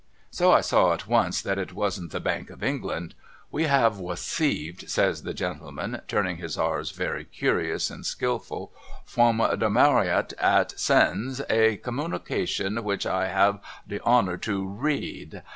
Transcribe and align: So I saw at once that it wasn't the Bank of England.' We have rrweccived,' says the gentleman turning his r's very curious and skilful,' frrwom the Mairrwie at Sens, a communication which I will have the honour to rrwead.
So 0.31 0.51
I 0.51 0.61
saw 0.61 0.93
at 0.93 1.05
once 1.05 1.43
that 1.43 1.59
it 1.59 1.73
wasn't 1.73 2.11
the 2.11 2.19
Bank 2.19 2.49
of 2.49 2.63
England.' 2.63 3.13
We 3.51 3.65
have 3.65 3.97
rrweccived,' 3.97 4.89
says 4.89 5.21
the 5.21 5.33
gentleman 5.35 6.01
turning 6.07 6.37
his 6.37 6.57
r's 6.57 6.89
very 6.89 7.23
curious 7.23 7.91
and 7.91 8.03
skilful,' 8.03 8.73
frrwom 9.07 9.37
the 9.59 9.69
Mairrwie 9.69 10.33
at 10.39 10.73
Sens, 10.79 11.43
a 11.51 11.77
communication 11.77 12.83
which 12.83 13.05
I 13.05 13.25
will 13.27 13.33
have 13.35 13.59
the 13.85 13.99
honour 14.01 14.37
to 14.37 14.63
rrwead. 14.65 15.43